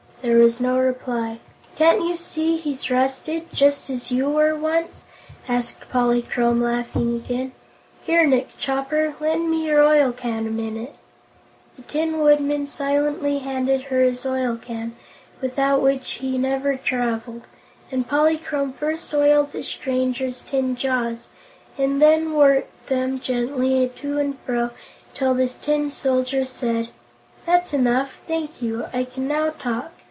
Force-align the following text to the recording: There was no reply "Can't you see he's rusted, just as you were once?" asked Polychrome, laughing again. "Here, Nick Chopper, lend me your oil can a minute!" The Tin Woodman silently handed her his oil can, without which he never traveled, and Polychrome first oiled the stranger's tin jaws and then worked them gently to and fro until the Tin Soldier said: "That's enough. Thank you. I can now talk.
There 0.23 0.37
was 0.37 0.59
no 0.59 0.77
reply 0.77 1.39
"Can't 1.77 2.03
you 2.05 2.15
see 2.15 2.57
he's 2.57 2.91
rusted, 2.91 3.51
just 3.51 3.89
as 3.89 4.11
you 4.11 4.29
were 4.29 4.53
once?" 4.55 5.05
asked 5.47 5.89
Polychrome, 5.89 6.61
laughing 6.61 7.15
again. 7.15 7.53
"Here, 8.03 8.27
Nick 8.27 8.55
Chopper, 8.59 9.15
lend 9.19 9.49
me 9.49 9.65
your 9.65 9.81
oil 9.83 10.11
can 10.11 10.45
a 10.45 10.51
minute!" 10.51 10.93
The 11.75 11.81
Tin 11.81 12.19
Woodman 12.19 12.67
silently 12.67 13.39
handed 13.39 13.85
her 13.85 14.03
his 14.03 14.23
oil 14.23 14.59
can, 14.63 14.95
without 15.41 15.81
which 15.81 16.11
he 16.11 16.37
never 16.37 16.77
traveled, 16.77 17.47
and 17.91 18.07
Polychrome 18.07 18.73
first 18.73 19.15
oiled 19.15 19.51
the 19.53 19.63
stranger's 19.63 20.43
tin 20.43 20.75
jaws 20.75 21.29
and 21.79 21.99
then 21.99 22.33
worked 22.33 22.89
them 22.89 23.19
gently 23.19 23.89
to 23.95 24.19
and 24.19 24.37
fro 24.45 24.69
until 25.13 25.33
the 25.33 25.47
Tin 25.47 25.89
Soldier 25.89 26.45
said: 26.45 26.89
"That's 27.47 27.73
enough. 27.73 28.21
Thank 28.27 28.61
you. 28.61 28.85
I 28.93 29.03
can 29.05 29.27
now 29.27 29.49
talk. 29.57 29.91